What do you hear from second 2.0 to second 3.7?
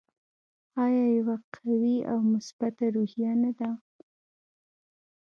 او مثبته روحیه نه ده؟